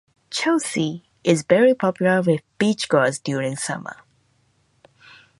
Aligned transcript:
Chelsea 0.31 1.03
is 1.23 1.43
very 1.47 1.75
popular 1.75 2.23
with 2.23 2.41
beachgoers 2.57 3.21
during 3.21 3.55
summer. 3.55 3.97